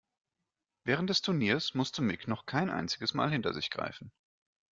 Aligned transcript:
Während 0.83 1.11
des 1.11 1.21
Turniers 1.21 1.75
musste 1.75 2.01
Mick 2.01 2.27
noch 2.27 2.47
kein 2.47 2.71
einziges 2.71 3.13
Mal 3.13 3.29
hinter 3.29 3.53
sich 3.53 3.69
greifen. 3.69 4.11